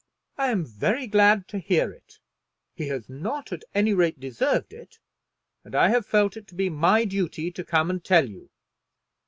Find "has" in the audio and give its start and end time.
2.87-3.07